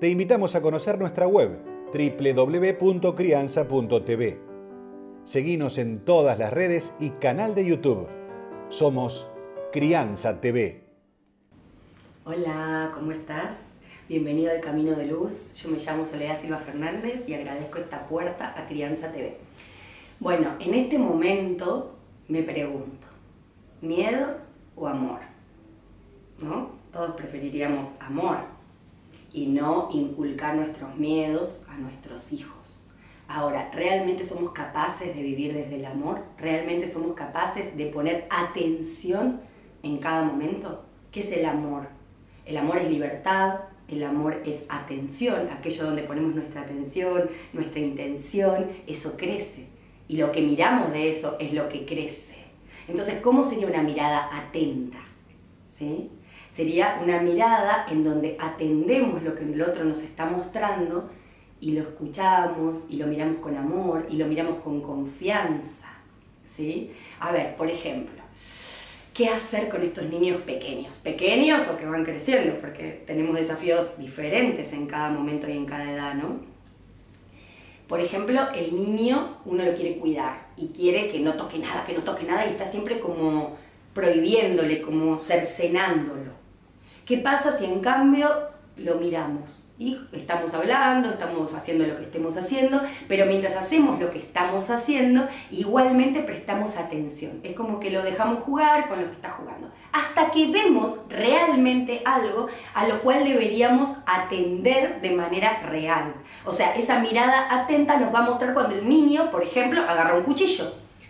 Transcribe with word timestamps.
Te 0.00 0.08
invitamos 0.08 0.54
a 0.54 0.62
conocer 0.62 0.96
nuestra 0.96 1.26
web 1.26 1.58
www.crianza.tv. 1.92 4.40
Seguinos 5.24 5.76
en 5.76 6.04
todas 6.04 6.38
las 6.38 6.52
redes 6.52 6.94
y 7.00 7.10
canal 7.10 7.56
de 7.56 7.66
YouTube. 7.66 8.06
Somos 8.68 9.28
Crianza 9.72 10.40
TV. 10.40 10.84
Hola, 12.24 12.92
¿cómo 12.94 13.10
estás? 13.10 13.54
Bienvenido 14.08 14.52
al 14.52 14.60
Camino 14.60 14.94
de 14.94 15.06
Luz. 15.06 15.56
Yo 15.56 15.68
me 15.68 15.78
llamo 15.78 16.06
Soledad 16.06 16.40
Silva 16.40 16.58
Fernández 16.58 17.28
y 17.28 17.34
agradezco 17.34 17.78
esta 17.78 18.06
puerta 18.06 18.54
a 18.56 18.68
Crianza 18.68 19.10
TV. 19.10 19.36
Bueno, 20.20 20.54
en 20.60 20.74
este 20.74 20.96
momento 20.96 21.96
me 22.28 22.44
pregunto, 22.44 23.08
¿miedo 23.80 24.36
o 24.76 24.86
amor? 24.86 25.18
¿No? 26.40 26.70
Todos 26.92 27.16
preferiríamos 27.16 27.88
amor 27.98 28.57
y 29.32 29.46
no 29.46 29.88
inculcar 29.92 30.56
nuestros 30.56 30.96
miedos 30.96 31.66
a 31.68 31.76
nuestros 31.76 32.32
hijos. 32.32 32.80
Ahora, 33.28 33.70
¿realmente 33.74 34.24
somos 34.24 34.52
capaces 34.52 35.14
de 35.14 35.22
vivir 35.22 35.52
desde 35.52 35.76
el 35.76 35.84
amor? 35.84 36.22
¿Realmente 36.38 36.86
somos 36.86 37.14
capaces 37.14 37.76
de 37.76 37.86
poner 37.86 38.26
atención 38.30 39.40
en 39.82 39.98
cada 39.98 40.22
momento? 40.22 40.84
¿Qué 41.12 41.20
es 41.20 41.32
el 41.32 41.44
amor? 41.44 41.88
El 42.46 42.56
amor 42.56 42.78
es 42.78 42.90
libertad, 42.90 43.60
el 43.86 44.02
amor 44.02 44.42
es 44.46 44.62
atención, 44.70 45.48
aquello 45.50 45.84
donde 45.84 46.02
ponemos 46.02 46.34
nuestra 46.34 46.62
atención, 46.62 47.28
nuestra 47.52 47.80
intención, 47.80 48.70
eso 48.86 49.16
crece. 49.18 49.66
Y 50.08 50.16
lo 50.16 50.32
que 50.32 50.40
miramos 50.40 50.92
de 50.92 51.10
eso 51.10 51.36
es 51.38 51.52
lo 51.52 51.68
que 51.68 51.84
crece. 51.84 52.36
Entonces, 52.86 53.20
¿cómo 53.20 53.44
sería 53.44 53.66
una 53.66 53.82
mirada 53.82 54.30
atenta? 54.32 54.98
¿Sí? 55.78 56.10
Sería 56.58 56.98
una 57.00 57.20
mirada 57.20 57.86
en 57.88 58.02
donde 58.02 58.36
atendemos 58.40 59.22
lo 59.22 59.32
que 59.36 59.44
el 59.44 59.62
otro 59.62 59.84
nos 59.84 59.98
está 59.98 60.26
mostrando 60.26 61.08
y 61.60 61.70
lo 61.70 61.82
escuchamos 61.82 62.80
y 62.88 62.96
lo 62.96 63.06
miramos 63.06 63.36
con 63.36 63.56
amor 63.56 64.08
y 64.10 64.16
lo 64.16 64.26
miramos 64.26 64.60
con 64.64 64.80
confianza. 64.80 65.86
¿sí? 66.44 66.90
A 67.20 67.30
ver, 67.30 67.54
por 67.54 67.70
ejemplo, 67.70 68.20
¿qué 69.14 69.28
hacer 69.28 69.68
con 69.68 69.84
estos 69.84 70.10
niños 70.10 70.42
pequeños? 70.42 70.96
Pequeños 70.96 71.62
o 71.68 71.76
que 71.76 71.86
van 71.86 72.04
creciendo, 72.04 72.58
porque 72.60 73.04
tenemos 73.06 73.36
desafíos 73.36 73.96
diferentes 73.96 74.72
en 74.72 74.88
cada 74.88 75.10
momento 75.10 75.48
y 75.48 75.52
en 75.52 75.64
cada 75.64 75.92
edad, 75.92 76.14
¿no? 76.14 76.40
Por 77.86 78.00
ejemplo, 78.00 78.48
el 78.52 78.74
niño 78.74 79.36
uno 79.44 79.62
lo 79.62 79.74
quiere 79.74 79.98
cuidar 79.98 80.48
y 80.56 80.70
quiere 80.70 81.08
que 81.08 81.20
no 81.20 81.34
toque 81.34 81.60
nada, 81.60 81.84
que 81.84 81.92
no 81.92 82.00
toque 82.00 82.24
nada 82.24 82.46
y 82.46 82.50
está 82.50 82.66
siempre 82.66 82.98
como 82.98 83.56
prohibiéndole, 83.94 84.82
como 84.82 85.16
cercenándolo. 85.18 86.47
¿Qué 87.08 87.16
pasa 87.16 87.56
si 87.56 87.64
en 87.64 87.80
cambio 87.80 88.28
lo 88.76 88.96
miramos? 88.96 89.62
y 89.78 89.96
estamos 90.12 90.52
hablando, 90.54 91.08
estamos 91.08 91.54
haciendo 91.54 91.86
lo 91.86 91.96
que 91.96 92.02
estemos 92.02 92.36
haciendo, 92.36 92.82
pero 93.06 93.26
mientras 93.26 93.54
hacemos 93.54 94.00
lo 94.00 94.10
que 94.10 94.18
estamos 94.18 94.68
haciendo, 94.70 95.28
igualmente 95.52 96.20
prestamos 96.20 96.76
atención. 96.76 97.40
Es 97.44 97.54
como 97.54 97.78
que 97.78 97.90
lo 97.90 98.02
dejamos 98.02 98.42
jugar 98.42 98.88
con 98.88 99.00
lo 99.00 99.06
que 99.06 99.12
está 99.12 99.30
jugando. 99.30 99.70
Hasta 99.92 100.32
que 100.32 100.50
vemos 100.50 100.98
realmente 101.08 102.02
algo 102.04 102.48
a 102.74 102.88
lo 102.88 103.00
cual 103.02 103.24
deberíamos 103.24 103.90
atender 104.04 105.00
de 105.00 105.12
manera 105.12 105.60
real. 105.60 106.12
O 106.44 106.52
sea, 106.52 106.74
esa 106.74 106.98
mirada 106.98 107.46
atenta 107.48 107.98
nos 107.98 108.12
va 108.12 108.18
a 108.18 108.30
mostrar 108.30 108.52
cuando 108.52 108.74
el 108.74 108.88
niño, 108.88 109.30
por 109.30 109.44
ejemplo, 109.44 109.80
agarra 109.82 110.16
un 110.16 110.24
cuchillo. 110.24 110.64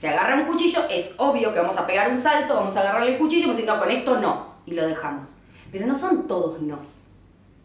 Si 0.00 0.06
agarra 0.06 0.36
un 0.36 0.44
cuchillo, 0.44 0.84
es 0.88 1.14
obvio 1.16 1.52
que 1.52 1.58
vamos 1.58 1.76
a 1.76 1.86
pegar 1.86 2.10
un 2.10 2.18
salto, 2.18 2.54
vamos 2.54 2.76
a 2.76 2.80
agarrarle 2.80 3.14
el 3.14 3.18
cuchillo 3.18 3.48
y 3.48 3.50
decir, 3.50 3.66
no, 3.66 3.78
con 3.80 3.90
esto 3.90 4.20
no. 4.20 4.52
Y 4.64 4.70
lo 4.74 4.86
dejamos. 4.86 5.42
Pero 5.72 5.86
no 5.86 5.96
son 5.96 6.28
todos 6.28 6.62
nos 6.62 7.02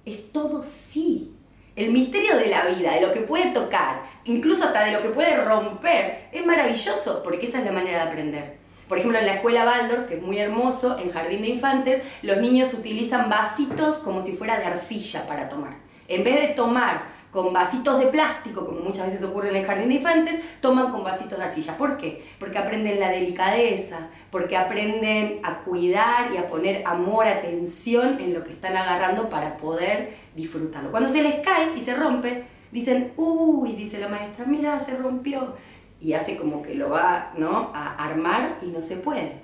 es 0.07 0.31
todo 0.31 0.63
sí. 0.63 1.34
El 1.75 1.91
misterio 1.91 2.38
de 2.38 2.47
la 2.47 2.66
vida, 2.66 2.94
de 2.94 3.01
lo 3.01 3.13
que 3.13 3.19
puede 3.19 3.51
tocar, 3.51 4.01
incluso 4.23 4.63
hasta 4.63 4.85
de 4.85 4.94
lo 4.94 5.01
que 5.01 5.09
puede 5.09 5.44
romper, 5.44 6.29
es 6.31 6.45
maravilloso, 6.45 7.22
porque 7.23 7.45
esa 7.45 7.59
es 7.59 7.66
la 7.66 7.72
manera 7.72 8.03
de 8.03 8.09
aprender. 8.09 8.57
Por 8.88 8.97
ejemplo, 8.97 9.19
en 9.19 9.25
la 9.25 9.35
escuela 9.35 9.66
Waldorf, 9.66 10.07
que 10.07 10.16
es 10.16 10.22
muy 10.22 10.40
hermoso, 10.40 10.97
en 10.97 11.12
Jardín 11.12 11.41
de 11.41 11.50
Infantes, 11.50 12.03
los 12.23 12.38
niños 12.38 12.73
utilizan 12.73 13.29
vasitos 13.29 13.97
como 13.97 14.24
si 14.24 14.31
fuera 14.31 14.57
de 14.57 14.66
arcilla 14.66 15.28
para 15.28 15.50
tomar. 15.50 15.75
En 16.07 16.24
vez 16.24 16.39
de 16.39 16.53
tomar 16.53 17.16
con 17.31 17.53
vasitos 17.53 17.99
de 17.99 18.07
plástico, 18.07 18.65
como 18.65 18.79
muchas 18.79 19.07
veces 19.07 19.23
ocurre 19.23 19.49
en 19.49 19.57
el 19.57 19.65
jardín 19.65 19.89
de 19.89 19.95
infantes, 19.95 20.41
toman 20.61 20.91
con 20.91 21.03
vasitos 21.03 21.38
de 21.38 21.43
arcilla. 21.43 21.77
¿Por 21.77 21.97
qué? 21.97 22.23
Porque 22.39 22.57
aprenden 22.57 22.99
la 22.99 23.09
delicadeza, 23.09 24.07
porque 24.31 24.57
aprenden 24.57 25.39
a 25.43 25.59
cuidar 25.59 26.33
y 26.33 26.38
a 26.38 26.47
poner 26.47 26.85
amor, 26.85 27.27
atención 27.27 28.19
en 28.19 28.33
lo 28.33 28.43
que 28.43 28.51
están 28.51 28.75
agarrando 28.75 29.29
para 29.29 29.57
poder 29.57 30.15
disfrutarlo. 30.35 30.91
Cuando 30.91 31.09
se 31.09 31.21
les 31.21 31.35
cae 31.41 31.77
y 31.77 31.81
se 31.81 31.95
rompe, 31.95 32.45
dicen, 32.71 33.13
uy, 33.17 33.73
dice 33.73 33.99
la 33.99 34.07
maestra, 34.07 34.45
mira, 34.45 34.79
se 34.79 34.95
rompió. 34.95 35.55
Y 35.99 36.13
hace 36.13 36.38
como 36.38 36.61
que 36.61 36.75
lo 36.75 36.89
va 36.89 37.33
¿no? 37.38 37.71
a 37.73 37.95
armar 37.95 38.59
y 38.61 38.67
no 38.67 38.81
se 38.81 38.97
puede. 38.97 39.41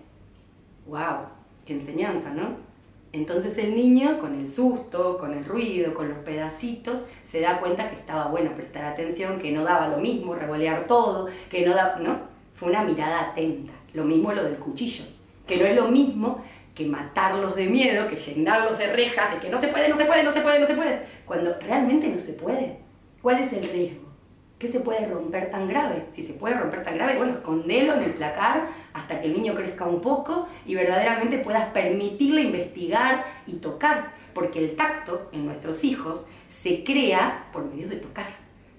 ¡Wow! 0.86 1.28
¡Qué 1.66 1.74
enseñanza, 1.74 2.30
¿no? 2.30 2.73
Entonces 3.14 3.56
el 3.60 3.76
niño, 3.76 4.20
con 4.20 4.40
el 4.40 4.50
susto, 4.50 5.20
con 5.20 5.34
el 5.34 5.46
ruido, 5.46 5.94
con 5.94 6.10
los 6.10 6.18
pedacitos, 6.20 7.06
se 7.24 7.42
da 7.42 7.60
cuenta 7.60 7.88
que 7.88 7.96
estaba 7.96 8.28
bueno 8.28 8.56
prestar 8.56 8.86
atención, 8.86 9.40
que 9.40 9.52
no 9.52 9.64
daba 9.64 9.88
lo 9.88 9.98
mismo 9.98 10.34
revolear 10.34 10.88
todo, 10.88 11.28
que 11.50 11.64
no 11.64 11.76
da, 11.76 11.98
¿no? 12.02 12.22
Fue 12.56 12.70
una 12.70 12.84
mirada 12.84 13.30
atenta. 13.30 13.72
Lo 13.94 14.04
mismo 14.04 14.34
lo 14.34 14.44
del 14.44 14.56
cuchillo, 14.56 15.06
que 15.46 15.58
no 15.58 15.66
es 15.66 15.76
lo 15.76 15.90
mismo 15.90 16.44
que 16.74 16.88
matarlos 16.88 17.56
de 17.56 17.68
miedo, 17.68 18.08
que 18.08 18.16
llenarlos 18.16 18.80
de 18.80 18.92
rejas, 18.92 19.32
de 19.32 19.40
que 19.40 19.50
no 19.50 19.62
se 19.62 19.68
puede, 19.68 19.90
no 19.90 19.98
se 19.98 20.06
puede, 20.06 20.24
no 20.24 20.34
se 20.34 20.42
puede, 20.42 20.60
no 20.60 20.68
se 20.68 20.74
puede, 20.74 21.06
cuando 21.28 21.56
realmente 21.60 22.08
no 22.08 22.18
se 22.18 22.34
puede. 22.34 22.80
¿Cuál 23.22 23.44
es 23.44 23.54
el 23.54 23.70
riesgo? 23.70 24.13
¿Qué 24.64 24.70
se 24.70 24.80
puede 24.80 25.06
romper 25.08 25.52
tan 25.52 25.68
grave? 25.68 26.06
Si 26.14 26.24
se 26.24 26.32
puede 26.32 26.56
romper 26.56 26.86
tan 26.86 26.96
grave, 26.96 27.18
bueno, 27.18 27.34
escondelo 27.34 27.96
en 27.96 28.04
el 28.04 28.14
placar 28.14 28.68
hasta 28.94 29.20
que 29.20 29.28
el 29.28 29.34
niño 29.34 29.56
crezca 29.56 29.84
un 29.84 30.00
poco 30.00 30.48
y 30.66 30.74
verdaderamente 30.74 31.40
puedas 31.40 31.68
permitirle 31.72 32.44
investigar 32.44 33.26
y 33.46 33.58
tocar, 33.58 34.14
porque 34.34 34.60
el 34.60 34.78
tacto 34.78 35.28
en 35.34 35.46
nuestros 35.46 35.84
hijos 35.84 36.28
se 36.48 36.86
crea 36.86 37.48
por 37.52 37.66
medio 37.66 37.90
de 37.90 37.98
tocar. 37.98 38.28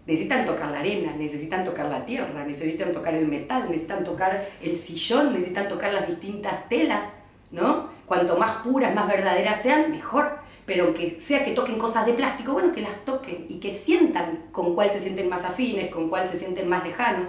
Necesitan 0.07 0.47
tocar 0.47 0.71
la 0.71 0.79
arena, 0.79 1.13
necesitan 1.19 1.65
tocar 1.65 1.85
la 1.91 2.07
tierra, 2.07 2.47
necesitan 2.47 2.91
tocar 2.91 3.13
el 3.13 3.29
metal, 3.29 3.65
necesitan 3.69 4.05
tocar 4.05 4.49
el 4.63 4.79
sillón, 4.79 5.35
necesitan 5.35 5.69
tocar 5.69 5.93
las 5.93 6.09
distintas 6.09 6.67
telas, 6.71 7.05
¿no? 7.51 7.91
Cuanto 8.07 8.39
más 8.39 8.63
puras, 8.63 8.95
más 8.95 9.07
verdaderas 9.07 9.61
sean, 9.61 9.91
mejor 9.91 10.44
pero 10.67 10.95
que 10.95 11.21
sea 11.21 11.45
que 11.45 11.53
toquen 11.53 11.79
cosas 11.79 12.07
de 12.07 12.15
plástico, 12.15 12.53
bueno, 12.53 12.73
que 12.73 12.81
las 12.81 13.05
toquen 13.05 13.47
y 13.49 13.61
que 13.61 13.73
sientan 13.73 14.47
con 14.51 14.75
cuál 14.75 14.91
se 14.91 15.01
sienten 15.01 15.29
más 15.29 15.45
afines, 15.45 15.91
con 15.91 16.09
cuál 16.09 16.29
se 16.29 16.39
sienten 16.39 16.69
más 16.69 16.85
lejanos. 16.85 17.29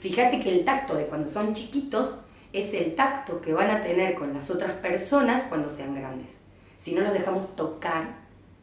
Fíjate 0.00 0.40
que 0.40 0.50
el 0.50 0.64
tacto 0.64 0.94
de 0.94 1.06
cuando 1.06 1.28
son 1.28 1.54
chiquitos 1.54 2.20
es 2.52 2.74
el 2.74 2.94
tacto 2.94 3.40
que 3.40 3.52
van 3.52 3.70
a 3.70 3.82
tener 3.82 4.14
con 4.14 4.34
las 4.34 4.50
otras 4.50 4.72
personas 4.72 5.44
cuando 5.44 5.70
sean 5.70 5.94
grandes. 5.94 6.36
Si 6.80 6.94
no 6.94 7.00
los 7.00 7.12
dejamos 7.14 7.56
tocar, 7.56 8.16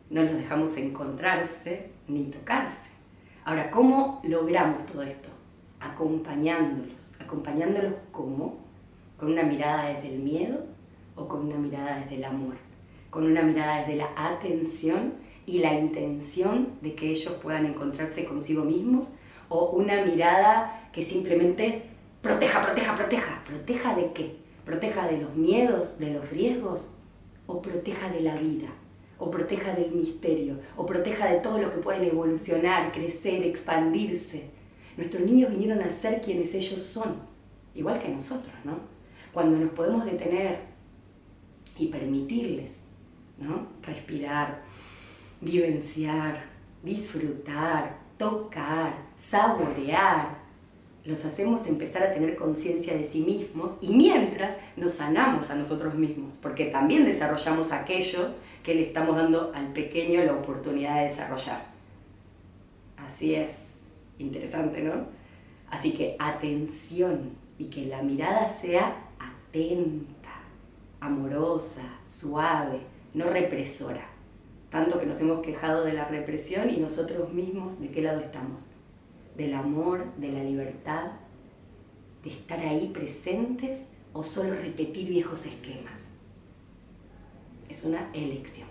no 0.09 0.21
los 0.21 0.33
dejamos 0.33 0.77
encontrarse 0.77 1.89
ni 2.07 2.25
tocarse. 2.25 2.91
Ahora, 3.43 3.71
¿cómo 3.71 4.21
logramos 4.23 4.85
todo 4.85 5.01
esto? 5.01 5.29
Acompañándolos. 5.79 7.13
¿Acompañándolos 7.19 7.95
cómo? 8.11 8.59
¿Con 9.17 9.31
una 9.31 9.43
mirada 9.43 9.85
desde 9.85 10.13
el 10.13 10.19
miedo 10.19 10.59
o 11.15 11.27
con 11.27 11.47
una 11.47 11.57
mirada 11.57 11.99
desde 11.99 12.17
el 12.17 12.25
amor? 12.25 12.70
Con 13.11 13.25
una 13.25 13.43
mirada 13.43 13.81
desde 13.81 13.97
la 13.97 14.09
atención 14.15 15.13
y 15.45 15.59
la 15.59 15.73
intención 15.73 16.69
de 16.81 16.95
que 16.95 17.11
ellos 17.11 17.33
puedan 17.43 17.65
encontrarse 17.65 18.25
consigo 18.25 18.63
mismos, 18.63 19.11
o 19.49 19.71
una 19.71 20.05
mirada 20.05 20.89
que 20.93 21.03
simplemente 21.03 21.83
proteja, 22.21 22.61
proteja, 22.61 22.95
proteja. 22.95 23.43
¿Proteja 23.45 23.95
de 23.95 24.13
qué? 24.13 24.37
¿Proteja 24.65 25.07
de 25.07 25.17
los 25.17 25.35
miedos, 25.35 25.99
de 25.99 26.13
los 26.13 26.29
riesgos? 26.29 26.97
¿O 27.47 27.61
proteja 27.61 28.09
de 28.09 28.21
la 28.21 28.37
vida? 28.37 28.69
¿O 29.19 29.29
proteja 29.29 29.73
del 29.73 29.91
misterio? 29.91 30.55
¿O 30.77 30.85
proteja 30.85 31.29
de 31.29 31.41
todo 31.41 31.57
lo 31.57 31.69
que 31.69 31.79
pueden 31.79 32.05
evolucionar, 32.05 32.93
crecer, 32.93 33.43
expandirse? 33.43 34.51
Nuestros 34.95 35.23
niños 35.23 35.51
vinieron 35.51 35.81
a 35.81 35.89
ser 35.89 36.21
quienes 36.21 36.53
ellos 36.53 36.81
son, 36.81 37.15
igual 37.75 37.99
que 37.99 38.07
nosotros, 38.07 38.53
¿no? 38.63 38.77
Cuando 39.33 39.57
nos 39.57 39.71
podemos 39.71 40.05
detener 40.05 40.59
y 41.77 41.87
permitirles 41.87 42.83
¿no? 43.41 43.67
Respirar, 43.81 44.61
vivenciar, 45.41 46.43
disfrutar, 46.83 47.97
tocar, 48.17 48.93
saborear, 49.19 50.41
los 51.03 51.25
hacemos 51.25 51.65
empezar 51.65 52.03
a 52.03 52.13
tener 52.13 52.35
conciencia 52.35 52.93
de 52.93 53.09
sí 53.09 53.21
mismos 53.21 53.71
y 53.81 53.93
mientras 53.93 54.55
nos 54.77 54.93
sanamos 54.93 55.49
a 55.49 55.55
nosotros 55.55 55.95
mismos, 55.95 56.35
porque 56.41 56.65
también 56.65 57.05
desarrollamos 57.05 57.71
aquello 57.71 58.35
que 58.63 58.75
le 58.75 58.83
estamos 58.83 59.15
dando 59.15 59.51
al 59.55 59.73
pequeño 59.73 60.23
la 60.23 60.33
oportunidad 60.33 60.97
de 60.97 61.05
desarrollar. 61.05 61.65
Así 62.97 63.33
es, 63.33 63.73
interesante, 64.19 64.83
¿no? 64.83 65.05
Así 65.71 65.93
que 65.93 66.15
atención 66.19 67.31
y 67.57 67.65
que 67.65 67.85
la 67.85 68.03
mirada 68.03 68.47
sea 68.47 68.95
atenta, 69.17 70.41
amorosa, 70.99 71.81
suave, 72.05 72.81
no 73.13 73.29
represora. 73.29 74.07
Tanto 74.69 74.99
que 74.99 75.05
nos 75.05 75.19
hemos 75.19 75.41
quejado 75.41 75.83
de 75.83 75.93
la 75.93 76.05
represión 76.05 76.69
y 76.69 76.77
nosotros 76.77 77.33
mismos, 77.33 77.79
¿de 77.79 77.89
qué 77.89 78.01
lado 78.01 78.21
estamos? 78.21 78.63
del 79.35 79.53
amor, 79.53 80.05
de 80.17 80.31
la 80.31 80.43
libertad, 80.43 81.11
de 82.23 82.29
estar 82.29 82.59
ahí 82.59 82.91
presentes 82.93 83.87
o 84.13 84.23
solo 84.23 84.55
repetir 84.55 85.09
viejos 85.09 85.45
esquemas. 85.45 85.99
Es 87.69 87.83
una 87.83 88.09
elección. 88.13 88.69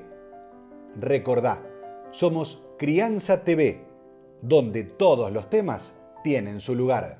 Recordá, 0.98 1.62
somos 2.10 2.64
Crianza 2.78 3.44
TV, 3.44 3.82
donde 4.42 4.84
todos 4.84 5.32
los 5.32 5.48
temas 5.50 5.94
tienen 6.22 6.60
su 6.60 6.74
lugar. 6.74 7.16